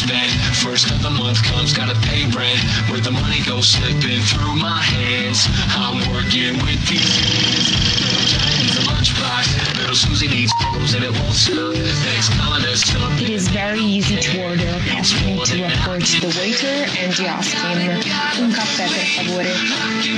spend. 0.00 0.49
First 0.60 0.90
of 0.90 1.02
the 1.02 1.08
month 1.08 1.42
comes, 1.42 1.72
gotta 1.72 1.98
pay 2.04 2.28
rent. 2.36 2.60
Where 2.92 3.00
the 3.00 3.10
money 3.10 3.40
goes 3.48 3.68
slipping 3.68 4.20
through 4.20 4.56
my 4.56 4.76
hands. 4.76 5.48
I'm 5.72 5.96
working 6.12 6.52
with 6.60 6.76
these 6.84 7.16
hands. 7.16 7.72
Little 8.04 8.28
Johnny 8.28 8.68
needs 8.68 8.76
a 8.76 8.84
lunchbox. 8.84 9.80
Little 9.80 9.96
Susie 9.96 10.28
needs 10.28 10.52
clothes 10.60 10.92
and 10.92 11.04
it 11.04 11.12
won't 11.16 11.32
stop. 11.32 11.72
Thanks, 12.04 12.28
colonists. 12.36 12.92
It 13.24 13.30
is 13.30 13.48
very 13.48 13.80
easy 13.80 14.16
to 14.16 14.44
order 14.44 14.68
a 14.68 14.80
coffee 14.84 15.40
to 15.56 15.64
approach 15.64 16.20
the 16.20 16.28
waiter 16.36 16.84
and 17.00 17.18
you 17.18 17.24
ask 17.24 17.56
him 17.56 17.80
un 18.44 18.52
caffè 18.52 18.84
per 18.84 19.04
favore. 19.16 19.48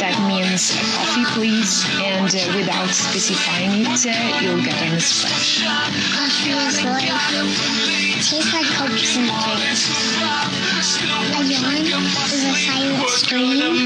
That 0.03 0.19
means 0.27 0.75
a 0.75 0.83
coffee 0.99 1.25
please 1.39 1.87
and 2.03 2.27
uh, 2.27 2.59
without 2.59 2.91
specifying 2.91 3.87
it 3.87 4.07
uh, 4.07 4.41
you'll 4.43 4.63
get 4.63 4.75
an 4.83 4.99
espresso. 4.99 5.71
Coffee 6.19 6.51
is 6.51 6.83
like 6.83 8.03
tastes 8.23 8.53
like 8.55 8.67
hopes 8.67 9.17
and 9.17 9.27
dreams. 9.27 10.32
A 10.33 11.45
yawn 11.45 11.77
is 11.77 12.43
a 12.43 12.55
silent 12.55 13.11
scream 13.11 13.61
of. 13.61 13.77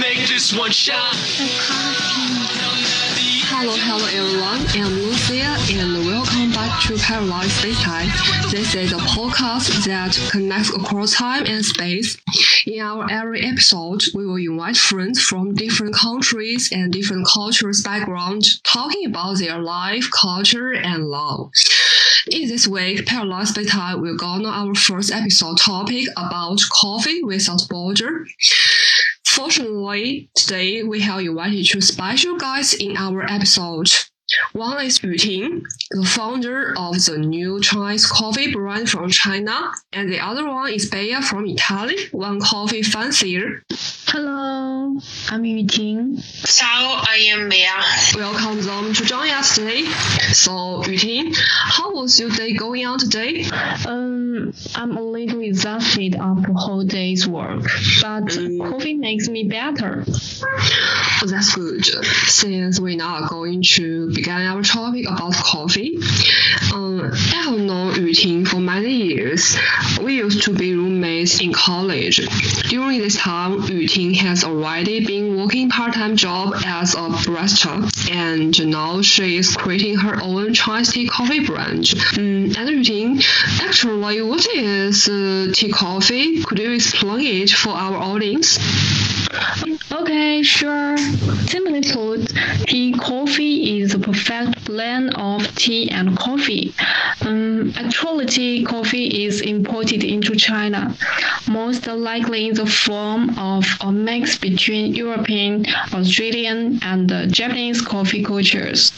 Hello, 3.48 3.74
hello 3.74 4.06
everyone. 4.06 4.62
I'm 4.76 4.92
Lucia 4.94 5.56
and 5.74 6.06
welcome 6.06 6.52
back 6.52 6.80
to 6.82 6.96
Parallel 6.98 7.48
Space 7.48 7.82
Time. 7.82 8.08
This 8.52 8.76
is 8.76 8.92
a 8.92 8.96
podcast 8.96 9.84
that 9.86 10.16
connects 10.30 10.70
across 10.70 11.14
time 11.14 11.46
and 11.46 11.64
space. 11.64 12.16
In 12.64 12.80
our 12.80 13.10
every 13.10 13.40
episode, 13.40 14.04
we 14.14 14.24
will 14.24 14.36
invite 14.36 14.76
friends 14.76 15.20
from 15.20 15.54
different 15.54 15.96
countries 15.96 16.70
and 16.70 16.92
different 16.92 17.26
cultures 17.26 17.82
background 17.82 18.44
talking 18.62 19.06
about 19.06 19.38
their 19.38 19.58
life, 19.58 20.08
culture, 20.12 20.72
and 20.72 21.06
love. 21.06 21.50
In 22.28 22.48
this 22.48 22.66
week, 22.66 23.06
Parallel 23.06 23.46
Space 23.46 23.70
Time 23.70 24.00
will 24.00 24.16
go 24.16 24.26
on 24.26 24.46
our 24.46 24.74
first 24.74 25.12
episode 25.12 25.58
topic 25.58 26.08
about 26.16 26.58
coffee 26.72 27.22
without 27.22 27.68
border. 27.70 28.26
Fortunately, 29.24 30.28
today 30.34 30.82
we 30.82 31.00
have 31.02 31.20
invited 31.20 31.66
two 31.66 31.80
special 31.80 32.36
guests 32.36 32.74
in 32.74 32.96
our 32.96 33.22
episode. 33.30 33.88
One 34.54 34.84
is 34.84 35.00
Yu 35.04 35.16
Ting, 35.16 35.62
the 35.92 36.04
founder 36.04 36.74
of 36.76 37.04
the 37.04 37.16
new 37.16 37.60
Chinese 37.60 38.06
coffee 38.06 38.52
brand 38.52 38.90
from 38.90 39.08
China, 39.08 39.70
and 39.92 40.12
the 40.12 40.18
other 40.18 40.48
one 40.48 40.72
is 40.72 40.90
Bea 40.90 41.20
from 41.22 41.46
Italy, 41.46 42.08
one 42.10 42.40
coffee 42.40 42.82
fancier. 42.82 43.62
Hello, 44.08 44.98
I'm 45.30 45.44
Yu 45.44 45.66
Ting. 45.68 46.18
Ciao, 46.44 47.04
I 47.06 47.18
am 47.28 47.48
Bea. 47.48 47.68
Welcome 48.16 48.62
them 48.62 48.92
to 48.94 49.04
join 49.04 49.28
us 49.30 49.54
today. 49.54 49.84
So, 50.36 50.84
Yu 50.84 50.98
Ting, 50.98 51.32
how 51.34 51.92
was 51.94 52.18
your 52.20 52.30
day 52.30 52.52
going 52.52 52.84
on 52.86 52.98
today? 52.98 53.44
Um, 53.86 54.52
I'm 54.74 54.96
a 54.96 55.02
little 55.02 55.40
exhausted 55.40 56.14
after 56.14 56.52
whole 56.52 56.84
day's 56.84 57.26
work, 57.26 57.62
but 58.00 58.28
coffee 58.28 58.94
makes 58.94 59.28
me 59.28 59.44
better. 59.44 60.04
Oh, 60.06 61.26
that's 61.26 61.54
good. 61.54 61.84
Since 61.84 62.80
we 62.80 62.96
now 62.96 63.22
are 63.22 63.28
going 63.28 63.62
to 63.74 64.12
begin 64.12 64.34
our 64.34 64.62
topic 64.62 65.06
about 65.08 65.34
coffee, 65.34 65.98
um, 66.74 67.10
I 67.12 67.42
have 67.44 67.58
known 67.58 67.94
Yu 67.94 68.14
Ting 68.14 68.44
for 68.44 68.56
many 68.58 68.92
years. 68.92 69.56
We 70.00 70.16
used 70.16 70.42
to 70.44 70.52
be 70.54 70.74
roommates 70.74 71.40
in 71.40 71.52
college. 71.52 72.16
During 72.68 72.98
this 72.98 73.16
time, 73.16 73.62
Yu 73.62 73.88
Ting 73.88 74.14
has 74.14 74.44
already 74.44 75.04
been 75.04 75.36
working 75.36 75.70
part-time 75.70 76.16
job 76.16 76.54
as 76.64 76.94
a 76.94 77.08
barista, 77.08 78.10
and 78.10 78.70
now 78.70 79.02
she 79.02 79.36
is 79.36 79.56
creating 79.56 79.96
her 79.98 80.15
own 80.22 80.54
Chinese 80.54 80.92
tea 80.92 81.06
coffee 81.06 81.40
brand. 81.40 81.84
Mm, 81.84 82.56
and 82.56 82.68
Yu 82.70 82.84
Ting, 82.84 83.20
actually, 83.60 84.22
what 84.22 84.46
is 84.46 85.08
uh, 85.08 85.52
tea 85.52 85.70
coffee? 85.70 86.42
Could 86.42 86.58
you 86.58 86.72
explain 86.72 87.42
it 87.42 87.50
for 87.50 87.70
our 87.70 87.96
audience? 87.96 88.58
Okay, 89.92 90.42
sure. 90.42 90.96
Simply 91.46 91.82
put, 91.82 92.32
tea 92.66 92.92
coffee 92.92 93.80
is 93.80 93.94
a 93.94 93.98
perfect 93.98 94.64
blend 94.64 95.14
of 95.16 95.42
tea 95.54 95.90
and 95.90 96.16
coffee. 96.18 96.74
Um, 97.22 97.72
actually, 97.76 98.26
tea 98.26 98.64
coffee 98.64 99.24
is 99.24 99.40
imported 99.40 100.04
into 100.04 100.36
China, 100.36 100.94
most 101.48 101.86
likely 101.86 102.48
in 102.48 102.54
the 102.54 102.66
form 102.66 103.38
of 103.38 103.64
a 103.80 103.92
mix 103.92 104.38
between 104.38 104.94
European, 104.94 105.66
Australian, 105.92 106.78
and 106.82 107.08
Japanese 107.32 107.80
coffee 107.80 108.22
cultures. 108.22 108.92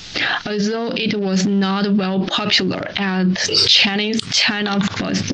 Although 0.46 0.92
it 0.96 1.14
was 1.14 1.46
not 1.46 1.90
well 1.92 2.26
popular 2.26 2.88
at 2.96 3.36
Chinese 3.66 4.20
China 4.32 4.80
first. 4.80 5.32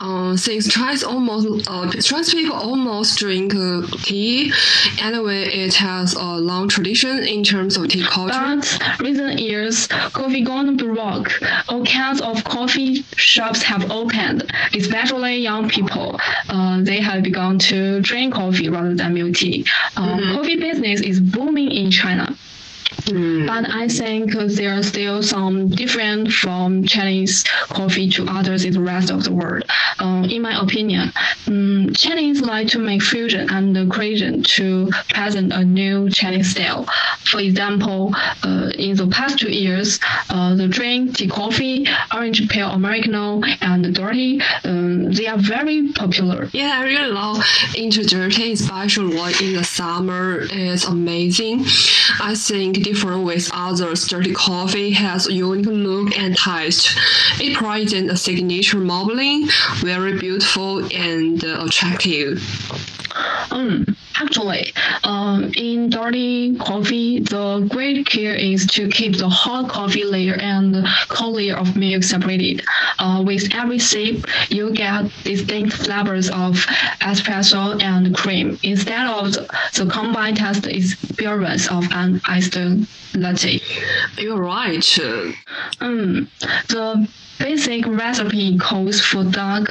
Uh, 0.00 0.36
since 0.36 0.68
Chinese 0.68 1.02
almost 1.02 1.68
uh, 1.68 1.90
Chinese 2.00 2.32
people 2.32 2.56
almost 2.56 3.18
drink 3.18 3.54
uh, 3.54 3.82
tea. 4.08 4.52
Anyway, 5.02 5.42
it 5.64 5.74
has 5.74 6.14
a 6.14 6.24
long 6.50 6.68
tradition 6.68 7.18
in 7.34 7.44
terms 7.44 7.76
of 7.76 7.88
tea 7.88 8.04
culture. 8.04 8.56
But 8.88 9.00
recent 9.00 9.38
years, 9.38 9.86
coffee 9.86 10.42
gone 10.42 10.76
broke. 10.76 11.30
All 11.68 11.84
kinds 11.84 12.20
of 12.20 12.42
coffee 12.44 13.04
shops 13.16 13.62
have 13.62 13.90
opened, 13.90 14.50
especially 14.74 15.38
young 15.38 15.68
people. 15.68 16.18
Uh, 16.48 16.80
they 16.82 17.00
have 17.00 17.22
begun 17.22 17.58
to 17.70 18.00
drink 18.00 18.34
coffee 18.34 18.68
rather 18.68 18.94
than 18.94 19.14
milk 19.14 19.34
tea. 19.34 19.64
Uh, 19.96 20.16
Coffee 20.34 20.56
business 20.56 21.00
is 21.00 21.20
booming 21.20 21.70
in 21.70 21.90
China. 21.90 22.34
But 23.06 23.70
I 23.70 23.88
think 23.88 24.32
there 24.32 24.74
are 24.78 24.82
still 24.82 25.22
some 25.22 25.68
different 25.68 26.32
from 26.32 26.84
Chinese 26.84 27.42
coffee 27.68 28.08
to 28.10 28.26
others 28.28 28.64
in 28.64 28.72
the 28.72 28.80
rest 28.80 29.10
of 29.10 29.24
the 29.24 29.32
world. 29.32 29.64
Um, 29.98 30.24
in 30.24 30.42
my 30.42 30.60
opinion, 30.60 31.12
um, 31.46 31.92
Chinese 31.94 32.40
like 32.42 32.68
to 32.68 32.78
make 32.78 33.02
fusion 33.02 33.48
and 33.50 33.90
creation 33.90 34.42
to 34.42 34.90
present 35.10 35.52
a 35.52 35.64
new 35.64 36.10
Chinese 36.10 36.50
style. 36.50 36.86
For 37.24 37.40
example, 37.40 38.14
uh, 38.42 38.70
in 38.76 38.96
the 38.96 39.06
past 39.08 39.38
two 39.38 39.50
years, 39.50 40.00
uh, 40.30 40.54
the 40.54 40.68
drink 40.68 41.16
tea 41.16 41.28
coffee, 41.28 41.86
orange 42.14 42.48
pale 42.48 42.70
americano, 42.70 43.42
and 43.60 43.94
dirty, 43.94 44.40
um, 44.64 45.12
they 45.12 45.26
are 45.26 45.38
very 45.38 45.92
popular. 45.92 46.48
Yeah, 46.52 46.78
I 46.80 46.84
really 46.84 47.10
love 47.10 47.38
interdirty, 47.74 48.52
especially 48.52 49.46
in 49.46 49.56
the 49.56 49.64
summer. 49.64 50.40
It's 50.50 50.84
amazing. 50.84 51.64
I 52.20 52.34
think 52.34 52.77
different 52.80 53.24
with 53.24 53.50
others, 53.52 54.06
dirty 54.06 54.32
coffee 54.32 54.90
has 54.90 55.28
a 55.28 55.32
unique 55.32 55.66
look 55.66 56.16
and 56.18 56.36
taste. 56.36 56.96
It 57.40 57.56
presents 57.56 58.12
a 58.12 58.16
signature 58.16 58.78
marbling, 58.78 59.48
very 59.76 60.18
beautiful 60.18 60.84
and 60.92 61.44
uh, 61.44 61.64
attractive. 61.64 62.42
Um, 63.50 63.96
actually, 64.20 64.72
um, 65.04 65.52
in 65.56 65.90
dirty 65.90 66.56
coffee, 66.56 67.20
the 67.20 67.66
great 67.70 68.06
care 68.06 68.34
is 68.34 68.66
to 68.66 68.88
keep 68.88 69.16
the 69.16 69.28
hot 69.28 69.68
coffee 69.68 70.04
layer 70.04 70.34
and 70.34 70.86
cold 71.08 71.36
layer 71.36 71.56
of 71.56 71.76
milk 71.76 72.02
separated. 72.02 72.64
Uh, 72.98 73.22
with 73.24 73.54
every 73.54 73.78
sip, 73.78 74.24
you 74.50 74.72
get 74.72 75.10
distinct 75.24 75.74
flavors 75.74 76.28
of 76.30 76.54
espresso 77.00 77.80
and 77.82 78.14
cream 78.16 78.58
instead 78.62 79.06
of 79.06 79.32
the, 79.32 79.48
the 79.74 79.86
combined 79.90 80.36
taste 80.36 80.66
experience 80.66 81.70
of 81.70 81.84
an 81.92 82.20
iced 82.26 82.58
latte. 83.14 83.60
You're 84.16 84.42
right. 84.42 84.98
Um, 85.80 86.28
the 86.68 87.08
basic 87.38 87.86
recipe 87.86 88.58
calls 88.58 89.00
for 89.00 89.24
dark 89.24 89.68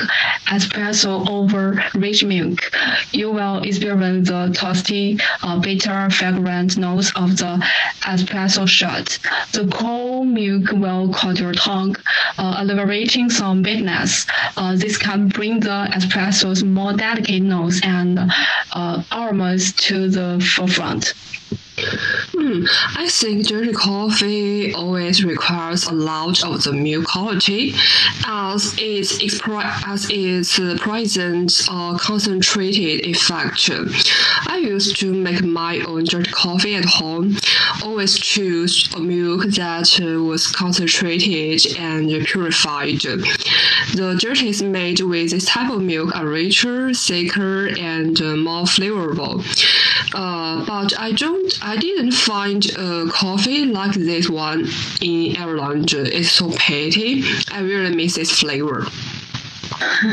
espresso 0.48 1.28
over 1.30 1.84
rich 1.94 2.24
milk. 2.24 2.72
You 3.12 3.32
will 3.32 3.62
experience 3.64 4.30
the 4.30 4.50
toasty, 4.54 5.22
uh, 5.44 5.60
bitter, 5.60 6.10
fragrant 6.10 6.78
notes 6.78 7.12
of 7.16 7.38
the 7.38 7.64
espresso 8.02 8.68
shot. 8.68 9.20
The 9.54 9.68
cold 9.68 10.28
milk 10.28 10.72
will 10.72 11.14
coat 11.14 11.40
your 11.40 11.54
tongue, 11.54 11.96
uh, 12.38 12.56
alleviating 12.60 13.30
some 13.30 13.62
bitterness. 13.62 14.26
Uh, 14.56 14.76
this 14.76 14.98
can 14.98 15.28
bring 15.28 15.60
the 15.60 15.88
espresso's 15.94 16.64
more 16.64 16.94
delicate 16.94 17.44
notes 17.44 17.80
and 17.84 18.20
uh, 18.74 19.04
aromas 19.12 19.74
to 19.74 20.10
the 20.10 20.40
forefront. 20.56 21.14
Hmm, 21.80 22.66
I 22.96 23.08
think 23.08 23.46
dirty 23.46 23.72
coffee 23.72 24.74
always 24.74 25.24
requires 25.24 25.86
a 25.86 25.94
lot 25.94 26.44
of 26.44 26.64
the 26.64 26.74
milk 26.74 27.06
quality, 27.06 27.76
as 28.26 28.74
its 28.80 29.20
as 29.86 30.08
its 30.10 30.60
present 30.80 31.68
a 31.70 31.98
concentrated 32.00 33.06
effect. 33.06 33.70
I 34.48 34.58
used 34.58 35.00
to 35.02 35.14
make 35.14 35.44
my 35.44 35.80
own 35.82 36.06
dirty 36.06 36.32
coffee 36.32 36.74
at 36.74 36.86
home. 36.86 37.38
Always 37.84 38.18
choose 38.18 38.90
a 38.96 39.00
milk 39.00 39.44
that 39.44 40.00
was 40.28 40.48
concentrated 40.48 41.78
and 41.78 42.10
purified. 42.26 43.02
The 43.02 44.18
dirties 44.20 44.64
made 44.64 45.02
with 45.02 45.30
this 45.30 45.46
type 45.46 45.70
of 45.70 45.82
milk 45.82 46.16
are 46.16 46.26
richer, 46.26 46.92
thicker, 46.94 47.68
and 47.78 48.20
more 48.44 48.64
flavorful. 48.66 49.44
Uh, 50.14 50.66
but 50.66 50.98
I 51.00 51.12
don't, 51.12 51.60
I 51.62 51.78
didn't 51.78 52.12
find 52.12 52.66
a 52.78 53.10
coffee 53.10 53.66
like 53.66 53.94
this 53.94 54.30
one 54.30 54.68
in 55.02 55.36
Ireland. 55.38 55.94
It's 55.94 56.32
so 56.32 56.52
petty. 56.52 57.24
I 57.52 57.62
really 57.62 57.96
miss 57.96 58.16
this 58.16 58.32
flavor. 58.40 58.86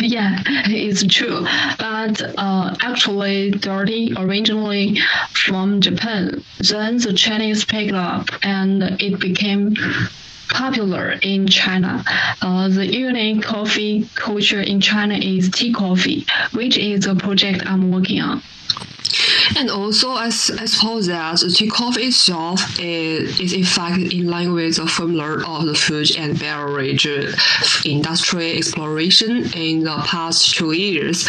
yeah, 0.00 0.42
it's 0.68 1.04
true. 1.06 1.46
But 1.78 2.22
uh, 2.38 2.76
actually, 2.80 3.50
dirty 3.50 4.12
originally 4.16 5.00
from 5.30 5.80
Japan. 5.80 6.44
Then 6.58 6.98
the 6.98 7.12
Chinese 7.12 7.64
picked 7.64 7.94
up 7.94 8.28
and 8.42 8.82
it 9.00 9.18
became 9.18 9.74
popular 10.50 11.12
in 11.22 11.48
China. 11.48 12.04
Uh, 12.40 12.68
the 12.68 12.86
unique 12.86 13.42
coffee 13.42 14.08
culture 14.14 14.60
in 14.60 14.80
China 14.80 15.16
is 15.16 15.50
tea 15.50 15.72
coffee, 15.72 16.26
which 16.52 16.78
is 16.78 17.06
a 17.06 17.14
project 17.14 17.66
I'm 17.66 17.90
working 17.90 18.20
on. 18.20 18.42
And 19.56 19.70
also, 19.70 20.10
I, 20.10 20.26
I 20.26 20.30
suppose 20.30 21.06
that 21.06 21.40
the 21.40 21.68
coffee 21.68 22.08
itself 22.08 22.60
is, 22.80 23.40
is 23.40 23.52
in 23.52 23.64
fact 23.64 23.98
in 24.12 24.26
line 24.26 24.52
with 24.52 24.76
the 24.76 24.86
formula 24.86 25.42
of 25.46 25.66
the 25.66 25.74
food 25.74 26.14
and 26.16 26.38
beverage 26.38 27.06
industry 27.84 28.58
exploration 28.58 29.46
in 29.54 29.84
the 29.84 29.96
past 30.04 30.54
two 30.56 30.72
years, 30.72 31.28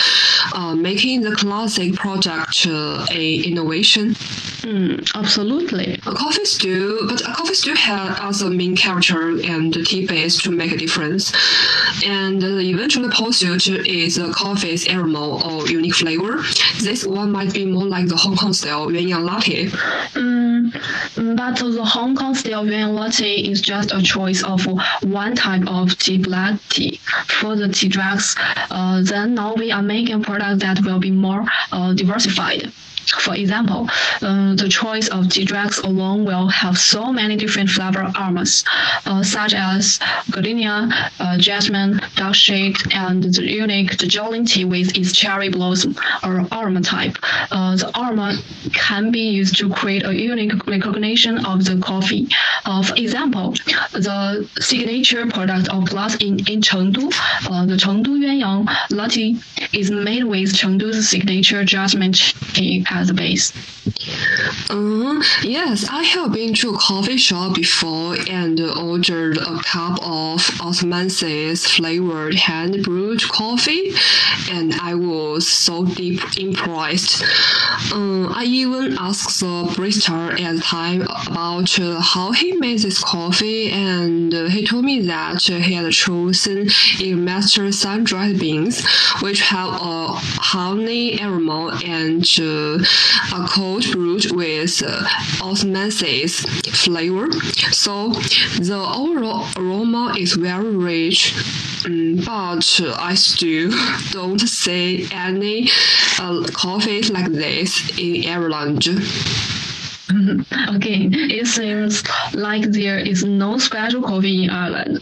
uh, 0.54 0.76
making 0.76 1.22
the 1.22 1.36
classic 1.36 1.94
product 1.94 2.68
uh, 2.68 3.06
a 3.12 3.36
innovation. 3.44 4.16
Mm, 4.68 5.10
absolutely. 5.16 5.94
A 6.06 6.14
coffee 6.14 6.44
still, 6.44 7.08
but 7.08 7.22
a 7.22 7.32
coffee 7.34 7.54
still 7.54 7.78
has 7.78 8.20
as 8.20 8.42
a 8.42 8.50
main 8.50 8.76
character 8.76 9.30
and 9.40 9.74
tea 9.88 10.06
base 10.06 10.42
to 10.42 10.52
make 10.52 10.74
a 10.74 10.78
difference. 10.78 11.32
And 12.04 12.42
the 12.42 12.60
eventual 12.60 13.10
pursuit 13.10 13.66
is 13.88 14.18
a 14.18 14.30
coffee's 14.34 14.86
aroma 14.90 15.38
or 15.48 15.66
unique 15.70 15.96
flavor. 15.96 16.44
This 16.82 17.06
one 17.06 17.32
might 17.32 17.54
be 17.54 17.64
more 17.66 17.86
like 17.86 18.10
the 18.10 18.18
Hong 18.18 18.36
Kong 18.36 18.52
style 18.52 18.88
Yuanyang 18.88 19.24
latte. 19.24 19.68
Mm, 19.68 20.74
but 21.38 21.56
the 21.56 21.86
Hong 21.86 22.18
Kong 22.18 22.36
style 22.36 22.66
Yuanyang 22.66 22.94
latte 22.94 23.36
is 23.36 23.62
just 23.62 23.94
a 23.94 24.02
choice 24.02 24.44
of 24.44 24.66
one 25.02 25.34
type 25.34 25.66
of 25.66 25.98
tea 25.98 26.18
black 26.18 26.60
tea. 26.68 27.00
For 27.40 27.56
the 27.56 27.70
tea 27.70 27.88
drugs, 27.88 28.36
uh, 28.70 29.02
then 29.02 29.36
now 29.36 29.54
we 29.54 29.72
are 29.72 29.82
making 29.82 30.24
products 30.24 30.62
that 30.64 30.84
will 30.84 31.00
be 31.00 31.12
more 31.12 31.46
uh, 31.72 31.94
diversified. 31.94 32.70
For 33.10 33.34
example, 33.36 33.88
uh, 34.22 34.56
the 34.56 34.68
choice 34.70 35.08
of 35.08 35.30
tea 35.30 35.46
drugs 35.46 35.78
alone 35.80 36.26
will 36.26 36.48
have 36.48 36.78
so 36.78 37.12
many 37.12 37.38
different 37.38 37.70
flavor 37.70 38.12
aromas, 38.16 38.66
uh, 39.06 39.24
such 39.24 39.54
as 39.54 40.00
gardenia, 40.30 40.90
uh, 41.20 41.38
jasmine, 41.38 42.02
dark 42.16 42.36
shade, 42.36 42.76
and 42.94 43.24
the 43.24 43.46
unique 43.46 43.98
Darjeeling 43.98 44.46
tea 44.46 44.66
with 44.66 44.98
its 44.98 45.12
cherry 45.14 45.50
blossom 45.50 45.96
or 46.24 46.46
aroma 46.52 46.82
type. 46.82 47.18
Uh, 47.52 47.76
the 47.76 47.88
aroma 48.00 48.36
can 48.74 49.12
be 49.12 49.30
used 49.30 49.58
to 49.58 49.70
create 49.70 50.06
a 50.06 50.14
unique 50.14 50.66
recognition 50.68 51.46
of 51.46 51.64
the 51.66 51.78
coffee. 51.78 52.28
Uh, 52.66 52.84
for 52.84 52.96
example, 52.96 53.52
the 53.94 54.48
signature 54.60 55.26
product 55.28 55.70
of 55.70 55.86
glass 55.90 56.16
in, 56.16 56.40
in 56.52 56.62
Chengdu, 56.62 57.12
uh, 57.50 57.66
the 57.66 57.76
Chengdu 57.76 58.18
Yuanyang 58.20 58.68
latte 58.92 59.36
is 59.74 59.92
made 59.92 60.24
with 60.24 60.54
Chengdu's 60.54 61.08
signature 61.08 61.64
jasmine 61.64 62.14
tea 62.14 62.84
as 62.98 63.10
a 63.10 63.14
base. 63.14 63.54
Uh, 64.70 65.22
yes, 65.44 65.88
I 65.90 66.04
have 66.04 66.34
been 66.34 66.54
to 66.56 66.76
a 66.76 66.78
coffee 66.78 67.18
shop 67.18 67.56
before 67.56 68.18
and 68.30 68.60
ordered 68.60 69.38
a 69.38 69.60
cup 69.64 69.98
of 70.02 70.42
osmanthus 70.60 71.68
flavored 71.68 72.36
hand 72.36 72.84
brewed 72.84 73.22
coffee, 73.30 73.94
and 74.52 74.74
I 74.76 74.96
was 74.96 75.48
so 75.48 75.86
deep 75.86 76.22
impressed. 76.38 77.24
Um, 77.94 78.32
I 78.34 78.44
even 78.46 78.98
asked 78.98 79.40
the 79.40 79.64
barista 79.76 80.40
at 80.40 80.56
the 80.56 80.62
time 80.62 81.02
about 81.04 81.70
how 82.02 82.32
he 82.32 82.54
made 82.54 82.80
this 82.80 83.02
coffee, 83.04 83.70
and 83.72 84.34
he 84.34 84.66
told 84.66 84.86
me 84.86 85.02
that 85.02 85.42
he 85.44 85.74
had 85.74 85.92
chosen 85.92 86.68
a 87.02 87.14
master 87.14 87.72
sun 87.72 88.04
dried 88.04 88.40
beans, 88.40 88.86
which 89.22 89.42
have 89.42 89.70
a 89.70 90.08
honey 90.54 91.18
aroma 91.22 91.80
and 91.86 92.26
uh, 92.40 92.84
a 93.34 93.48
cold 93.48 93.92
brewed 93.92 94.32
with 94.32 94.82
uh, 94.86 95.04
osmanthus 95.40 96.46
flavor. 96.76 97.32
So 97.72 98.10
the 98.60 98.78
overall 98.78 99.48
aroma 99.58 100.16
is 100.18 100.34
very 100.34 100.76
rich, 100.76 101.34
um, 101.86 102.18
but 102.26 102.82
I 102.98 103.16
still 103.16 103.72
don't 104.12 104.40
see 104.40 105.08
any 105.12 105.70
uh, 106.20 106.44
coffee 106.54 107.02
like 107.04 107.32
this 107.32 107.98
in 107.98 108.30
Ireland. 108.30 108.88
Again, 110.10 111.14
it 111.14 111.48
seems 111.48 112.04
like 112.34 112.64
there 112.72 112.98
is 112.98 113.24
no 113.24 113.58
special 113.58 114.02
coffee 114.02 114.46
in 114.46 114.50
Ireland. 114.50 115.02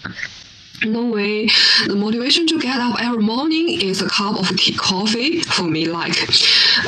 No 0.84 1.06
way. 1.10 1.48
The 1.88 1.96
motivation 1.96 2.48
to 2.48 2.60
get 2.60 2.78
up 2.80 3.02
every 3.02 3.24
morning 3.24 3.82
is 3.82 4.02
a 4.02 4.08
cup 4.08 4.40
of 4.40 4.50
tea 4.58 4.74
coffee 4.74 5.42
for 5.42 5.64
me. 5.64 5.86
Like, 5.86 6.16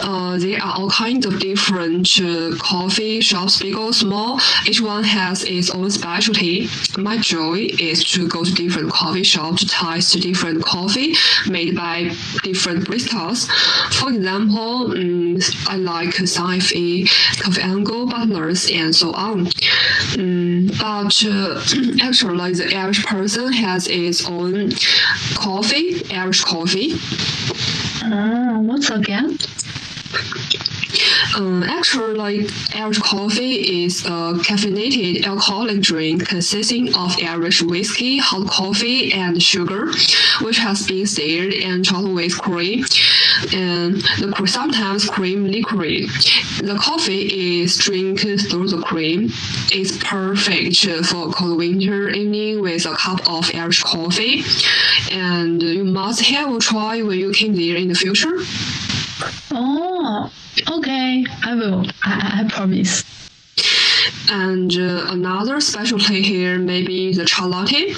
uh, 0.01 0.37
there 0.37 0.61
are 0.61 0.75
all 0.77 0.89
kinds 0.89 1.25
of 1.25 1.39
different 1.39 2.07
uh, 2.19 2.55
coffee 2.57 3.21
shops, 3.21 3.59
big 3.59 3.75
or 3.75 3.93
small. 3.93 4.39
Each 4.67 4.81
one 4.81 5.03
has 5.03 5.43
its 5.43 5.69
own 5.69 5.89
specialty. 5.89 6.67
My 6.97 7.17
joy 7.17 7.69
is 7.79 8.03
to 8.11 8.27
go 8.27 8.43
to 8.43 8.51
different 8.51 8.91
coffee 8.91 9.23
shops 9.23 9.61
to 9.61 9.67
taste 9.67 10.19
different 10.21 10.63
coffee 10.63 11.15
made 11.47 11.75
by 11.75 12.11
different 12.43 12.87
baristas. 12.87 13.47
For 13.93 14.09
example, 14.09 14.91
um, 14.91 15.37
I 15.67 15.77
like 15.77 16.15
Saifi, 16.15 17.07
Coffee 17.41 17.61
Angel, 17.61 18.05
Butlers, 18.05 18.69
and 18.69 18.95
so 18.95 19.13
on. 19.13 19.47
Um, 20.17 20.67
but 20.67 21.23
uh, 21.25 21.61
actually, 22.01 22.53
the 22.53 22.71
average 22.73 23.05
person 23.05 23.51
has 23.53 23.87
its 23.87 24.27
own 24.27 24.71
coffee, 25.35 26.03
Irish 26.11 26.43
coffee. 26.43 26.93
Uh, 28.03 28.59
what's 28.59 28.89
again? 28.89 29.37
Um, 31.35 31.63
actually, 31.63 32.13
like 32.13 32.49
Irish 32.75 32.99
coffee 32.99 33.85
is 33.85 34.05
a 34.05 34.33
caffeinated 34.47 35.25
alcoholic 35.25 35.81
drink 35.81 36.27
consisting 36.27 36.95
of 36.95 37.15
Irish 37.21 37.61
whiskey, 37.61 38.17
hot 38.17 38.47
coffee, 38.47 39.11
and 39.13 39.41
sugar, 39.41 39.91
which 40.41 40.57
has 40.57 40.87
been 40.87 41.05
stirred 41.05 41.53
and 41.53 41.83
chopped 41.83 42.07
with 42.07 42.37
cream, 42.39 42.85
and 43.53 44.01
the 44.19 44.47
sometimes 44.47 45.09
cream 45.09 45.45
liquid. 45.47 46.09
The 46.59 46.77
coffee 46.79 47.61
is 47.61 47.77
drink 47.77 48.21
through 48.21 48.69
the 48.69 48.81
cream. 48.81 49.29
It's 49.71 49.97
perfect 49.97 50.77
for 51.07 51.29
a 51.29 51.31
cold 51.31 51.57
winter 51.57 52.09
evening 52.09 52.61
with 52.61 52.85
a 52.85 52.95
cup 52.95 53.19
of 53.29 53.51
Irish 53.53 53.83
coffee, 53.83 54.43
and 55.11 55.61
you 55.61 55.83
must 55.83 56.21
have 56.21 56.53
a 56.53 56.59
try 56.59 57.01
when 57.01 57.19
you 57.19 57.31
came 57.31 57.55
there 57.55 57.75
in 57.75 57.89
the 57.89 57.95
future. 57.95 58.37
Oh, 60.09 60.31
okay, 60.71 61.25
I 61.43 61.53
will. 61.53 61.85
I, 62.01 62.45
I 62.45 62.49
promise. 62.49 63.03
And 64.31 64.71
uh, 64.71 65.07
another 65.09 65.59
specialty 65.59 66.21
here 66.21 66.57
may 66.57 66.81
be 66.81 67.13
the 67.13 67.25
chai 67.25 67.93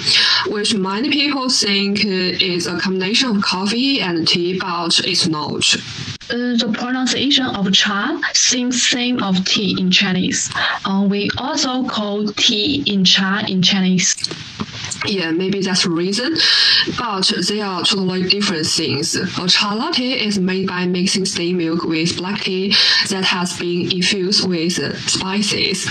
which 0.47 0.73
many 0.73 1.11
people 1.11 1.49
think 1.49 2.03
is 2.03 2.65
a 2.65 2.79
combination 2.79 3.35
of 3.37 3.43
coffee 3.43 4.01
and 4.01 4.27
tea, 4.27 4.57
but 4.59 4.99
it's 5.05 5.27
not. 5.27 5.75
Uh, 6.31 6.55
the 6.57 6.71
pronunciation 6.77 7.45
of 7.45 7.71
cha 7.73 8.21
seems 8.33 8.83
same 8.83 9.21
of 9.23 9.43
tea 9.45 9.75
in 9.79 9.89
Chinese. 9.89 10.51
Uh, 10.85 11.07
we 11.09 11.27
also 11.37 11.87
call 11.87 12.27
tea 12.33 12.83
in 12.85 13.03
cha 13.03 13.43
in 13.47 13.63
Chinese. 13.63 14.15
Yeah, 15.05 15.31
maybe 15.31 15.61
that's 15.61 15.83
the 15.83 15.89
reason. 15.89 16.35
But 16.97 17.31
they 17.47 17.61
are 17.61 17.83
totally 17.83 18.27
different 18.27 18.67
things. 18.67 19.15
A 19.15 19.47
chai 19.47 19.73
latte 19.73 20.11
is 20.27 20.37
made 20.37 20.67
by 20.67 20.85
mixing 20.85 21.25
steamed 21.25 21.57
milk 21.57 21.83
with 21.83 22.17
black 22.17 22.41
tea 22.41 22.75
that 23.09 23.23
has 23.23 23.57
been 23.57 23.91
infused 23.91 24.47
with 24.47 24.73
spices. 25.09 25.87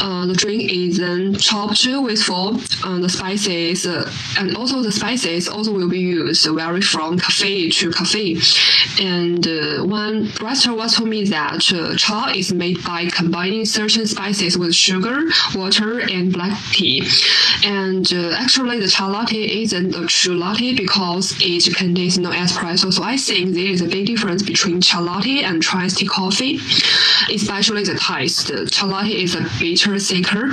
Uh, 0.00 0.26
the 0.26 0.34
drink 0.34 0.72
is 0.72 0.98
then 0.98 1.34
chopped 1.34 1.86
with 1.86 2.22
four 2.22 2.52
the 2.52 3.08
spices, 3.08 3.86
uh, 3.86 4.10
and 4.38 4.56
also 4.56 4.82
the 4.82 4.92
spices 4.92 5.48
also 5.48 5.72
will 5.72 5.88
be 5.88 6.00
used 6.00 6.48
vary 6.48 6.80
from 6.80 7.18
cafe 7.18 7.68
to 7.70 7.90
cafe. 7.90 8.36
And 9.00 9.46
uh, 9.46 9.65
one 9.84 10.26
barista 10.38 10.76
was 10.76 10.96
told 10.96 11.08
me 11.08 11.24
that 11.24 11.72
uh, 11.72 11.96
cha 11.96 12.32
is 12.34 12.52
made 12.52 12.82
by 12.84 13.06
combining 13.06 13.64
certain 13.64 14.06
spices 14.06 14.56
with 14.58 14.74
sugar, 14.74 15.24
water, 15.54 16.00
and 16.00 16.32
black 16.32 16.58
tea. 16.72 17.02
And 17.64 18.10
uh, 18.12 18.34
actually, 18.38 18.80
the 18.80 18.88
chai 18.88 19.06
latte 19.06 19.62
isn't 19.62 19.94
a 19.94 20.06
true 20.06 20.34
latte 20.34 20.74
because 20.74 21.34
it 21.40 21.74
contains 21.76 22.18
no 22.18 22.30
espresso. 22.30 22.92
So 22.92 23.02
I 23.02 23.16
think 23.16 23.54
there 23.54 23.66
is 23.66 23.80
a 23.80 23.88
big 23.88 24.06
difference 24.06 24.42
between 24.42 24.80
chai 24.80 25.00
latte 25.00 25.42
and 25.42 25.62
Chinese 25.62 25.96
tea 25.96 26.06
coffee, 26.06 26.56
especially 27.32 27.84
the 27.84 27.98
taste. 27.98 28.50
Chai 28.72 28.86
latte 28.86 29.22
is 29.22 29.34
a 29.34 29.46
bitter 29.58 29.98
thicker. 29.98 30.52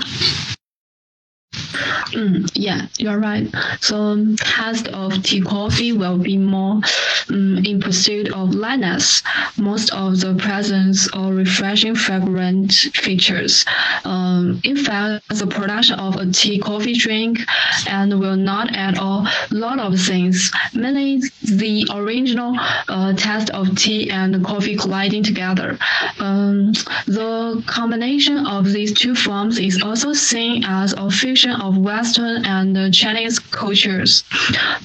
Mm, 2.13 2.49
yeah, 2.53 2.87
you're 2.97 3.19
right. 3.19 3.47
So 3.81 4.35
taste 4.35 4.87
of 4.89 5.23
tea 5.23 5.41
coffee 5.41 5.91
will 5.91 6.17
be 6.17 6.37
more 6.37 6.81
um, 7.29 7.57
in 7.65 7.79
pursuit 7.79 8.31
of 8.33 8.53
lightness, 8.53 9.23
most 9.57 9.93
of 9.93 10.19
the 10.19 10.35
presence 10.35 11.07
or 11.15 11.33
refreshing 11.33 11.95
fragrant 11.95 12.71
features. 12.93 13.65
Um, 14.05 14.59
in 14.63 14.77
fact, 14.77 15.27
the 15.29 15.47
production 15.47 15.99
of 15.99 16.15
a 16.15 16.25
tea 16.31 16.59
coffee 16.59 16.93
drink 16.93 17.39
and 17.87 18.19
will 18.19 18.35
not 18.35 18.75
add 18.75 18.97
a 18.97 19.29
lot 19.51 19.79
of 19.79 19.99
things. 19.99 20.51
Mainly 20.73 21.21
the 21.43 21.87
original 21.93 22.55
uh, 22.87 23.13
taste 23.13 23.49
of 23.51 23.77
tea 23.77 24.09
and 24.09 24.43
coffee 24.43 24.75
colliding 24.75 25.23
together. 25.23 25.77
Um, 26.19 26.73
the 27.05 27.63
combination 27.67 28.45
of 28.47 28.71
these 28.71 28.93
two 28.93 29.15
forms 29.15 29.59
is 29.59 29.81
also 29.81 30.13
seen 30.13 30.63
as 30.65 30.93
a 30.93 31.09
fusion 31.09 31.51
of 31.51 31.77
Western 31.77 32.45
and 32.45 32.93
Chinese 32.93 33.39
cultures. 33.39 34.23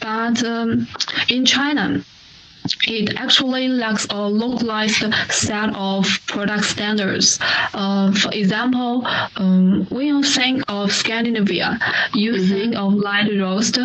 But 0.00 0.42
um, 0.44 0.86
in 1.28 1.44
China, 1.44 2.04
it 2.86 3.14
actually 3.16 3.68
lacks 3.68 4.06
a 4.10 4.20
localized 4.20 5.04
set 5.30 5.74
of 5.74 6.06
product 6.26 6.64
standards. 6.64 7.38
Uh, 7.74 8.12
for 8.12 8.30
example, 8.32 9.02
um, 9.36 9.86
when 9.90 10.06
you 10.06 10.22
think 10.22 10.62
of 10.68 10.92
Scandinavia, 10.92 11.78
you 12.14 12.32
mm-hmm. 12.32 12.48
think 12.48 12.76
of 12.76 12.94
light 12.94 13.30
roast. 13.38 13.78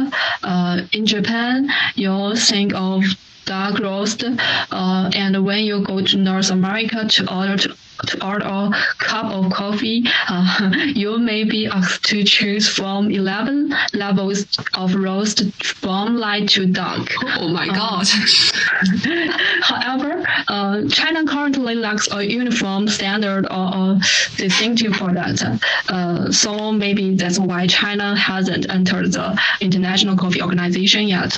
Uh, 0.43 0.81
in 0.91 1.05
Japan, 1.05 1.69
you 1.95 2.35
think 2.35 2.73
of 2.73 3.03
dark 3.45 3.79
roast. 3.79 4.23
Uh, 4.23 5.11
and 5.15 5.45
when 5.45 5.63
you 5.65 5.83
go 5.83 6.01
to 6.01 6.17
North 6.17 6.49
America 6.49 7.05
to 7.07 7.33
order 7.33 7.57
to 7.57 7.75
to 8.07 8.25
order 8.25 8.45
a 8.45 8.71
cup 8.97 9.25
of 9.25 9.51
coffee, 9.51 10.03
uh, 10.27 10.71
you 10.95 11.17
may 11.19 11.43
be 11.43 11.67
asked 11.67 12.05
to 12.05 12.23
choose 12.23 12.67
from 12.67 13.11
11 13.11 13.73
levels 13.93 14.45
of 14.73 14.95
roast 14.95 15.43
from 15.63 16.17
light 16.17 16.49
to 16.49 16.65
dark. 16.65 17.13
Oh 17.37 17.47
my 17.49 17.67
uh, 17.67 17.73
God. 17.73 18.07
however, 19.61 20.23
uh, 20.47 20.87
China 20.89 21.25
currently 21.25 21.75
lacks 21.75 22.07
a 22.11 22.23
uniform 22.23 22.87
standard 22.87 23.45
or 23.45 23.71
a 23.73 23.99
distinctive 24.37 24.93
product. 24.93 25.43
Uh, 25.89 26.31
so 26.31 26.71
maybe 26.71 27.15
that's 27.15 27.39
why 27.39 27.67
China 27.67 28.15
hasn't 28.15 28.69
entered 28.69 29.11
the 29.11 29.39
International 29.61 30.15
Coffee 30.17 30.41
Organization 30.41 31.07
yet. 31.07 31.37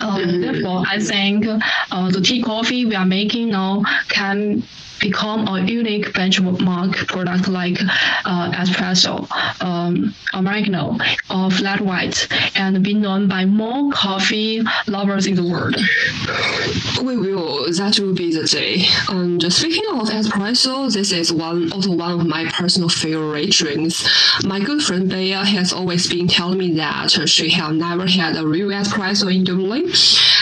Uh, 0.00 0.18
mm-hmm. 0.18 0.40
Therefore, 0.40 0.84
I 0.86 0.98
think 1.00 1.46
uh, 1.46 2.10
the 2.10 2.20
tea 2.20 2.42
coffee 2.42 2.84
we 2.86 2.94
are 2.94 3.06
making 3.06 3.50
now 3.50 3.82
can 4.08 4.62
become 5.00 5.46
a 5.48 5.60
unique 5.60 6.06
benchmark 6.12 7.06
product 7.06 7.48
like 7.48 7.78
uh, 8.24 8.50
espresso, 8.52 9.26
um, 9.62 10.14
Americano, 10.32 10.96
or 11.30 11.50
flat 11.50 11.80
white, 11.80 12.28
and 12.54 12.82
be 12.82 12.94
known 12.94 13.28
by 13.28 13.44
more 13.44 13.90
coffee 13.92 14.62
lovers 14.86 15.26
in 15.26 15.34
the 15.34 15.42
world. 15.44 15.76
We 17.04 17.16
will. 17.16 17.72
That 17.72 17.98
will 17.98 18.14
be 18.14 18.32
the 18.32 18.44
day. 18.44 18.86
And 19.08 19.40
speaking 19.52 19.84
of 19.92 20.08
espresso, 20.08 20.92
this 20.92 21.12
is 21.12 21.32
one 21.32 21.72
also 21.72 21.94
one 21.94 22.20
of 22.20 22.26
my 22.26 22.46
personal 22.46 22.88
favorite 22.88 23.50
drinks. 23.50 24.06
My 24.44 24.60
good 24.60 24.82
friend 24.82 25.08
Bea 25.08 25.30
has 25.30 25.72
always 25.72 26.08
been 26.08 26.28
telling 26.28 26.58
me 26.58 26.72
that 26.74 27.10
she 27.28 27.50
has 27.50 27.72
never 27.72 28.06
had 28.06 28.36
a 28.36 28.46
real 28.46 28.68
espresso 28.68 29.34
in 29.34 29.44
Dublin. 29.44 29.92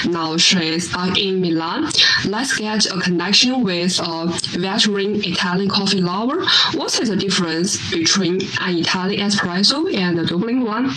Now 0.05 0.37
she 0.37 0.59
is 0.75 0.93
back 0.93 1.19
in 1.19 1.41
Milan. 1.41 1.91
Let's 2.25 2.57
get 2.57 2.87
a 2.87 3.01
connection 3.01 3.63
with 3.63 3.99
a 4.01 4.29
veteran 4.55 5.25
Italian 5.25 5.69
coffee 5.69 6.01
lover. 6.01 6.45
What 6.75 6.99
is 7.01 7.09
the 7.09 7.17
difference 7.17 7.91
between 7.91 8.43
an 8.61 8.79
Italian 8.79 9.29
espresso 9.29 9.93
and 9.95 10.19
a 10.19 10.25
Dublin 10.25 10.63
one? 10.65 10.91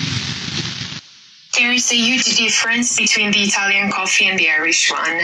There 1.60 1.74
is 1.74 1.92
a 1.92 1.96
huge 1.96 2.38
difference 2.38 2.98
between 2.98 3.32
the 3.32 3.44
Italian 3.44 3.92
coffee 3.92 4.30
and 4.30 4.40
the 4.40 4.50
Irish 4.50 4.90
one. 4.90 5.18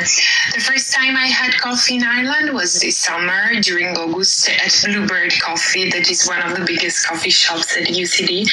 The 0.53 0.59
first 0.59 0.91
time 0.91 1.15
I 1.15 1.27
had 1.27 1.53
coffee 1.61 1.95
in 1.95 2.03
Ireland 2.03 2.53
was 2.53 2.81
this 2.81 2.97
summer 2.97 3.61
during 3.61 3.95
August 3.95 4.49
at 4.49 4.73
Bluebird 4.83 5.31
Coffee, 5.39 5.89
that 5.91 6.11
is 6.11 6.27
one 6.27 6.41
of 6.41 6.57
the 6.57 6.65
biggest 6.65 7.07
coffee 7.07 7.29
shops 7.29 7.77
at 7.77 7.87
UCD. 7.87 8.49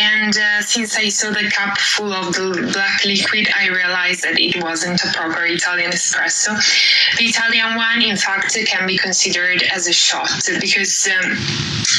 And 0.00 0.34
uh, 0.38 0.62
since 0.62 0.96
I 0.96 1.10
saw 1.10 1.30
the 1.30 1.50
cup 1.50 1.76
full 1.76 2.14
of 2.14 2.32
the 2.32 2.70
black 2.72 3.04
liquid, 3.04 3.50
I 3.54 3.68
realized 3.68 4.22
that 4.22 4.40
it 4.40 4.62
wasn't 4.62 5.04
a 5.04 5.12
proper 5.12 5.44
Italian 5.44 5.90
espresso. 5.90 6.56
The 7.18 7.24
Italian 7.24 7.76
one, 7.76 8.00
in 8.00 8.16
fact, 8.16 8.56
can 8.66 8.86
be 8.86 8.96
considered 8.96 9.62
as 9.70 9.86
a 9.86 9.92
shot 9.92 10.30
because 10.60 11.06
um, 11.12 11.36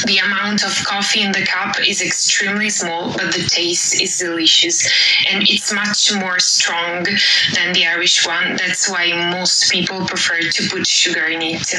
the 0.06 0.18
amount 0.18 0.64
of 0.64 0.74
coffee 0.84 1.22
in 1.22 1.30
the 1.30 1.46
cup 1.46 1.76
is 1.86 2.02
extremely 2.02 2.68
small, 2.68 3.12
but 3.12 3.32
the 3.32 3.46
taste 3.48 4.02
is 4.02 4.18
delicious 4.18 4.90
and 5.28 5.42
it's 5.42 5.72
much 5.72 6.12
more 6.14 6.38
strong 6.38 7.04
than 7.54 7.72
the 7.72 7.86
Irish 7.86 8.26
one. 8.26 8.56
That's 8.56 8.90
why 8.90 9.12
most 9.30 9.70
people 9.70 10.06
prefer 10.06 10.40
to 10.40 10.68
put 10.68 10.86
sugar 10.86 11.26
in 11.26 11.42
it. 11.42 11.74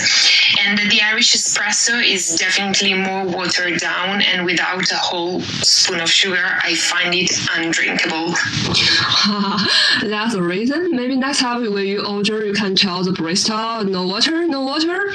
And 0.60 0.78
the 0.78 1.02
Irish 1.02 1.34
espresso 1.34 2.04
is 2.04 2.36
definitely 2.36 2.94
more 2.94 3.26
watered 3.26 3.80
down, 3.80 4.22
and 4.22 4.46
without 4.46 4.92
a 4.92 4.98
whole 4.98 5.42
spoon 5.42 6.00
of 6.00 6.10
sugar, 6.10 6.60
I 6.64 6.76
find 6.76 7.14
it 7.14 7.32
undrinkable. 7.56 8.28
That's 10.02 10.34
the 10.34 10.42
reason. 10.42 10.96
Maybe 10.96 11.16
next 11.16 11.40
time 11.40 11.62
when 11.74 11.86
you 11.86 12.06
order, 12.06 12.46
you 12.46 12.54
can 12.54 12.76
tell 12.76 13.04
the 13.04 13.12
barista 13.12 13.88
no 13.88 14.08
water, 14.08 14.48
no 14.48 14.64
water. 14.64 15.14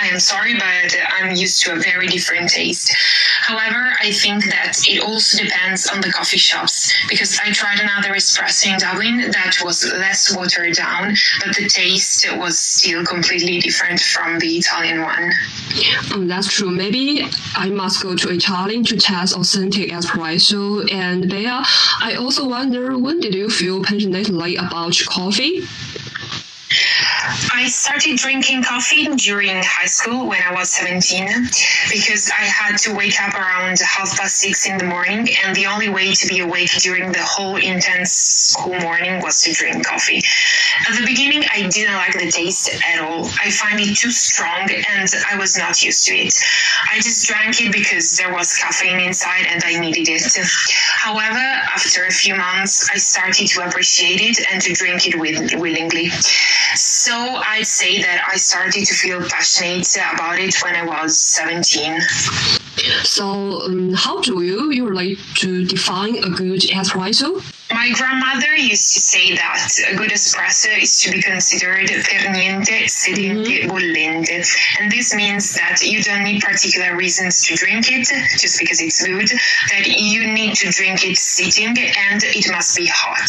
I 0.00 0.08
am 0.08 0.20
sorry, 0.20 0.54
but 0.54 0.96
I'm 1.18 1.34
used 1.34 1.62
to 1.64 1.72
a 1.72 1.76
very 1.76 2.06
different 2.06 2.50
taste. 2.50 2.94
However, 3.46 3.92
I 4.00 4.10
think 4.10 4.44
that 4.46 4.74
it 4.88 5.00
also 5.00 5.44
depends 5.44 5.86
on 5.86 6.00
the 6.00 6.10
coffee 6.10 6.36
shops 6.36 6.92
because 7.08 7.38
I 7.38 7.52
tried 7.52 7.78
another 7.78 8.12
espresso 8.14 8.72
in 8.72 8.78
Dublin 8.78 9.30
that 9.30 9.54
was 9.62 9.86
less 9.92 10.36
watered 10.36 10.74
down, 10.74 11.14
but 11.44 11.54
the 11.54 11.68
taste 11.68 12.26
was 12.38 12.58
still 12.58 13.04
completely 13.04 13.60
different 13.60 14.00
from 14.00 14.40
the 14.40 14.56
Italian 14.56 15.02
one. 15.02 15.30
Um, 16.12 16.26
that's 16.26 16.52
true. 16.52 16.72
Maybe 16.72 17.24
I 17.54 17.70
must 17.70 18.02
go 18.02 18.16
to 18.16 18.32
Italy 18.32 18.82
to 18.82 18.96
test 18.96 19.36
authentic 19.36 19.90
espresso. 19.92 20.90
And 20.92 21.30
Bea, 21.30 21.62
I 22.00 22.16
also 22.18 22.48
wonder 22.48 22.98
when 22.98 23.20
did 23.20 23.32
you 23.32 23.48
feel 23.48 23.80
passionately 23.80 24.56
about 24.56 24.98
coffee? 25.06 25.62
I 27.52 27.66
started 27.66 28.16
drinking 28.16 28.62
coffee 28.62 29.08
during 29.16 29.56
high 29.62 29.86
school 29.86 30.28
when 30.28 30.40
I 30.42 30.52
was 30.52 30.70
17 30.70 31.26
because 31.90 32.30
I 32.30 32.44
had 32.44 32.78
to 32.78 32.94
wake 32.94 33.20
up 33.20 33.34
around 33.34 33.78
half 33.80 34.16
past 34.16 34.36
six 34.36 34.68
in 34.68 34.78
the 34.78 34.84
morning, 34.84 35.26
and 35.44 35.56
the 35.56 35.66
only 35.66 35.88
way 35.88 36.12
to 36.12 36.28
be 36.28 36.40
awake 36.40 36.70
during 36.78 37.10
the 37.10 37.22
whole 37.22 37.56
intense 37.56 38.12
school 38.12 38.78
morning 38.78 39.20
was 39.22 39.42
to 39.42 39.52
drink 39.52 39.84
coffee. 39.84 40.22
At 40.88 40.94
the 40.98 41.06
beginning, 41.06 41.42
I 41.50 41.68
didn't 41.68 41.94
like 41.94 42.12
the 42.12 42.30
taste 42.30 42.70
at 42.86 43.00
all. 43.00 43.26
I 43.42 43.50
find 43.50 43.80
it 43.80 43.96
too 43.96 44.12
strong, 44.12 44.68
and 44.70 45.08
I 45.30 45.36
was 45.36 45.58
not 45.58 45.82
used 45.82 46.06
to 46.06 46.14
it. 46.14 46.34
I 46.90 46.96
just 46.96 47.26
drank 47.26 47.60
it 47.60 47.72
because 47.72 48.16
there 48.18 48.32
was 48.32 48.56
caffeine 48.56 49.00
inside 49.00 49.46
and 49.46 49.62
I 49.64 49.80
needed 49.80 50.08
it. 50.08 50.22
However, 50.96 51.38
after 51.38 52.04
a 52.04 52.12
few 52.12 52.36
months, 52.36 52.88
I 52.92 52.96
started 52.98 53.46
to 53.48 53.66
appreciate 53.66 54.20
it 54.20 54.46
and 54.52 54.60
to 54.62 54.72
drink 54.74 55.08
it 55.08 55.16
willingly. 55.16 56.10
So 56.74 57.15
I'd 57.46 57.66
say 57.66 58.02
that 58.02 58.28
I 58.30 58.36
started 58.36 58.84
to 58.84 58.94
feel 58.94 59.20
passionate 59.28 59.88
about 60.14 60.38
it 60.38 60.54
when 60.62 60.76
I 60.76 60.84
was 60.84 61.18
17. 61.20 62.00
So, 63.04 63.62
um, 63.62 63.92
how 63.94 64.20
do 64.20 64.42
you 64.42 64.70
usually 64.70 65.16
to 65.36 65.64
define 65.64 66.22
a 66.22 66.30
good 66.30 66.60
espresso? 66.62 67.42
My 67.72 67.90
grandmother 67.92 68.54
used 68.54 68.94
to 68.94 69.00
say 69.00 69.34
that 69.34 69.68
a 69.90 69.96
good 69.96 70.10
espresso 70.10 70.80
is 70.80 71.00
to 71.02 71.10
be 71.10 71.20
considered 71.20 71.88
per 71.88 72.30
niente 72.30 72.86
sedente 72.88 73.62
mm-hmm. 73.62 73.70
bollente. 73.70 74.46
And 74.78 74.90
this 74.90 75.12
means 75.14 75.54
that 75.54 75.82
you 75.82 76.00
don't 76.00 76.22
need 76.22 76.42
particular 76.42 76.96
reasons 76.96 77.44
to 77.46 77.56
drink 77.56 77.90
it 77.90 78.06
just 78.38 78.60
because 78.60 78.80
it's 78.80 79.04
good, 79.04 79.28
that 79.70 79.86
you 79.86 80.32
need 80.32 80.54
to 80.56 80.70
drink 80.70 81.04
it 81.04 81.16
sitting 81.18 81.74
and 81.76 82.22
it 82.22 82.50
must 82.52 82.76
be 82.76 82.86
hot. 82.86 83.28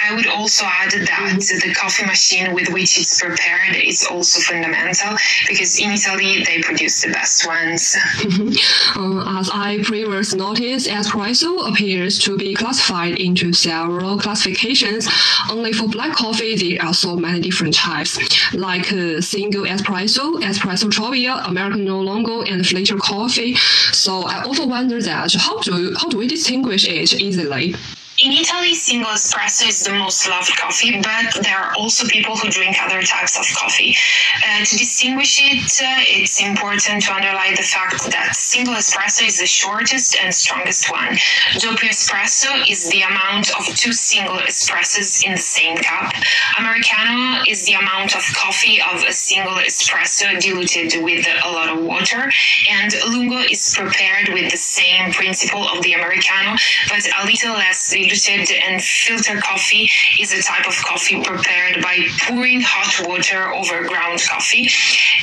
I 0.00 0.14
would 0.14 0.28
also 0.28 0.64
add 0.64 0.92
that 0.92 1.08
mm-hmm. 1.08 1.68
the 1.68 1.74
coffee 1.74 2.06
machine 2.06 2.54
with 2.54 2.68
which 2.72 2.98
it's 2.98 3.20
prepared 3.20 3.74
is 3.74 4.06
also 4.08 4.40
fundamental 4.40 5.16
because 5.48 5.80
in 5.80 5.90
Italy 5.90 6.44
they 6.44 6.60
produce 6.62 7.02
the 7.02 7.10
best 7.10 7.46
ones. 7.48 7.96
Mm-hmm. 8.18 9.16
Uh, 9.16 9.40
as 9.40 9.50
I 9.52 9.82
previously 9.82 10.38
noticed, 10.38 10.86
espresso 10.86 11.68
appears 11.68 12.20
to 12.20 12.36
be 12.36 12.54
classified 12.54 13.18
into 13.18 13.55
several 13.56 14.18
classifications. 14.18 15.08
Only 15.50 15.72
for 15.72 15.88
black 15.88 16.16
coffee, 16.16 16.54
there 16.56 16.84
are 16.84 16.94
so 16.94 17.16
many 17.16 17.40
different 17.40 17.74
types, 17.74 18.18
like 18.54 18.92
uh, 18.92 19.20
single 19.20 19.64
espresso, 19.64 20.40
espresso 20.42 20.90
trovia, 20.90 21.46
Americano 21.48 22.00
lungo, 22.00 22.42
and 22.42 22.66
filter 22.66 22.96
coffee. 22.98 23.54
So 23.92 24.22
I 24.22 24.42
also 24.44 24.66
wonder 24.66 25.00
that 25.02 25.32
how 25.34 25.60
do 25.60 25.94
how 25.98 26.08
do 26.08 26.18
we 26.18 26.26
distinguish 26.26 26.86
it 26.86 27.20
easily? 27.20 27.74
In 28.18 28.32
Italy, 28.32 28.72
single 28.72 29.10
espresso 29.10 29.68
is 29.68 29.84
the 29.84 29.92
most 29.92 30.26
loved 30.26 30.56
coffee, 30.56 30.98
but 31.02 31.42
there 31.42 31.58
are 31.58 31.74
also 31.76 32.08
people 32.08 32.34
who 32.34 32.48
drink 32.48 32.76
other 32.80 33.02
types 33.02 33.38
of 33.38 33.44
coffee. 33.54 33.94
Uh, 34.42 34.64
to 34.64 34.76
distinguish 34.76 35.38
it, 35.42 35.82
uh, 35.84 36.00
it's 36.00 36.40
important 36.40 37.02
to 37.02 37.12
underline 37.12 37.54
the 37.56 37.62
fact 37.62 38.10
that 38.10 38.34
single 38.34 38.72
espresso 38.72 39.26
is 39.26 39.38
the 39.38 39.46
shortest 39.46 40.16
and 40.18 40.34
strongest 40.34 40.90
one. 40.90 41.12
Doppio 41.60 41.90
espresso 41.90 42.66
is 42.66 42.88
the 42.88 43.02
amount 43.02 43.54
of 43.58 43.66
two 43.76 43.92
single 43.92 44.38
espressos 44.38 45.22
in 45.22 45.32
the 45.32 45.38
same 45.38 45.76
cup. 45.76 46.10
Americano 46.58 47.42
is 47.46 47.66
the 47.66 47.74
amount 47.74 48.16
of 48.16 48.22
coffee 48.32 48.80
of 48.80 49.04
a 49.04 49.12
single 49.12 49.56
espresso 49.56 50.40
diluted 50.40 51.02
with 51.04 51.26
a 51.44 51.52
lot 51.52 51.68
of 51.68 51.84
water. 51.84 52.32
And 52.70 52.94
lungo 53.10 53.44
is 53.50 53.74
prepared 53.76 54.30
with 54.30 54.50
the 54.50 54.56
same 54.56 55.12
principle 55.12 55.68
of 55.68 55.82
the 55.82 55.92
Americano, 55.92 56.56
but 56.88 57.06
a 57.20 57.26
little 57.26 57.52
less 57.52 57.92
diluted. 58.08 58.56
And 58.56 58.82
filter 58.82 59.40
coffee 59.40 59.88
is 60.20 60.32
a 60.32 60.42
type 60.42 60.66
of 60.66 60.74
coffee 60.84 61.22
prepared 61.22 61.82
by 61.82 62.06
pouring 62.22 62.60
hot 62.62 63.06
water 63.08 63.52
over 63.52 63.86
ground 63.86 64.20
coffee 64.28 64.68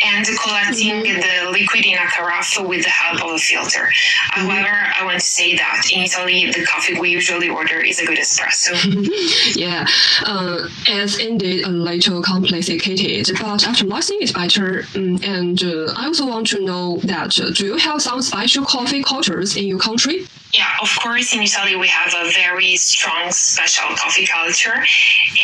and 0.05 0.25
collecting 0.43 1.03
the 1.03 1.49
liquid 1.51 1.85
in 1.85 1.97
a 1.97 2.07
carafe 2.07 2.59
with 2.59 2.83
the 2.83 2.89
help 2.89 3.23
of 3.23 3.31
a 3.31 3.37
filter. 3.37 3.89
However, 4.29 4.87
I 4.95 5.03
want 5.05 5.19
to 5.19 5.25
say 5.25 5.55
that 5.55 5.83
in 5.91 6.01
Italy, 6.01 6.51
the 6.51 6.65
coffee 6.65 6.99
we 6.99 7.09
usually 7.09 7.49
order 7.49 7.79
is 7.79 7.99
a 7.99 8.05
good 8.05 8.17
espresso. 8.17 8.73
Yeah, 9.55 9.85
uh, 10.25 10.67
it's 10.87 11.17
indeed 11.19 11.65
a 11.65 11.69
little 11.69 12.21
complicated, 12.21 13.29
but 13.39 13.65
after 13.65 13.85
listening 13.85 14.19
it's 14.21 14.31
better. 14.31 14.83
Mm, 14.93 15.23
and 15.23 15.63
uh, 15.63 15.93
I 15.95 16.05
also 16.05 16.27
want 16.27 16.47
to 16.47 16.63
know 16.63 16.97
that 17.03 17.39
uh, 17.39 17.51
do 17.51 17.65
you 17.65 17.77
have 17.77 18.01
some 18.01 18.21
special 18.21 18.65
coffee 18.65 19.03
cultures 19.03 19.55
in 19.55 19.65
your 19.65 19.79
country? 19.79 20.27
Yeah, 20.53 20.69
of 20.83 20.89
course, 21.01 21.33
in 21.33 21.41
Italy 21.41 21.75
we 21.75 21.87
have 21.87 22.13
a 22.13 22.29
very 22.31 22.75
strong 22.75 23.31
special 23.31 23.95
coffee 23.95 24.27
culture, 24.27 24.85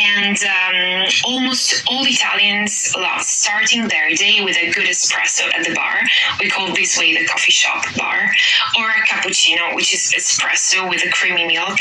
and 0.00 0.38
um, 0.44 1.10
almost 1.24 1.82
all 1.88 2.04
Italians 2.06 2.94
love 2.96 3.22
starting 3.22 3.88
their 3.88 4.14
day 4.14 4.40
with 4.44 4.56
a 4.56 4.70
good 4.70 4.86
espresso 4.86 5.52
at 5.52 5.66
the 5.66 5.74
bar. 5.74 5.98
We 6.38 6.48
call 6.48 6.72
this 6.72 6.96
way 6.96 7.12
the 7.12 7.26
coffee 7.26 7.50
shop 7.50 7.84
bar, 7.96 8.32
or 8.78 8.90
a 8.90 9.04
cappuccino, 9.04 9.74
which 9.74 9.92
is 9.92 10.14
espresso 10.16 10.88
with 10.88 11.04
a 11.04 11.10
creamy 11.10 11.48
milk, 11.48 11.80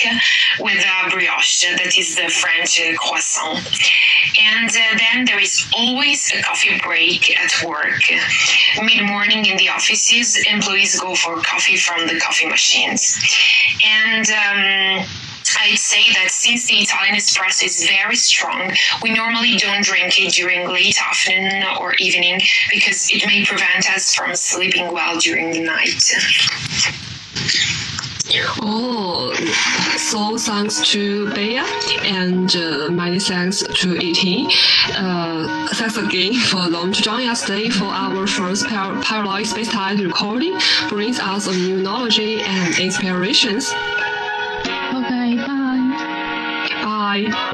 with 0.60 0.84
a 0.84 1.10
brioche, 1.12 1.78
that 1.78 2.00
is 2.00 2.16
the 2.16 2.30
French 2.30 2.82
croissant. 2.98 3.60
And 4.42 4.70
uh, 4.70 4.98
then 4.98 5.26
there 5.26 5.40
is 5.40 5.70
always 5.76 6.34
a 6.34 6.42
coffee 6.42 6.80
break 6.82 7.38
at 7.40 7.54
work. 7.64 8.02
Mid 8.82 9.04
morning 9.06 9.46
in 9.46 9.58
the 9.58 9.70
offices, 9.70 10.36
employees 10.50 11.00
go 11.00 11.14
for 11.14 11.40
coffee 11.44 11.78
from 11.78 12.08
the 12.08 12.20
coffee 12.20 12.48
machines. 12.48 13.19
And 13.86 14.30
um, 14.30 15.06
I'd 15.62 15.78
say 15.78 16.12
that 16.14 16.32
since 16.32 16.68
the 16.68 16.76
Italian 16.76 17.16
espresso 17.16 17.66
is 17.66 17.88
very 17.88 18.16
strong, 18.16 18.72
we 19.02 19.12
normally 19.12 19.58
don't 19.58 19.84
drink 19.84 20.20
it 20.20 20.34
during 20.34 20.68
late 20.70 20.98
afternoon 21.02 21.64
or 21.80 21.96
evening 21.96 22.42
because 22.72 23.10
it 23.12 23.26
may 23.26 23.46
prevent 23.46 23.90
us 23.92 24.14
from 24.16 24.36
sleeping 24.36 24.92
well 24.92 25.18
during 25.18 25.52
the 25.52 25.62
night. 25.62 26.02
Oh, 28.62 29.34
so 29.98 30.38
thanks 30.38 30.82
to 30.92 31.34
Bea 31.34 31.58
and 32.04 32.56
uh, 32.56 32.90
many 32.92 33.20
thanks 33.20 33.64
to 33.64 33.96
Iti. 33.98 34.48
Uh, 34.94 35.68
thanks 35.74 35.98
again 35.98 36.36
for 36.36 36.68
long 36.70 36.92
to 36.94 37.02
join 37.02 37.28
us 37.28 37.42
today 37.46 37.70
for 37.70 37.86
our 37.86 38.28
first 38.28 38.68
par- 38.68 39.02
parallel 39.02 39.44
space-time 39.46 39.98
recording. 39.98 40.58
Brings 40.90 41.20
us 41.20 41.48
a 41.48 41.52
new 41.52 41.82
knowledge 41.82 42.20
and 42.20 42.78
inspirations. 42.80 43.72
Okay, 44.94 45.36
bye. 45.36 46.70
Bye. 46.84 47.46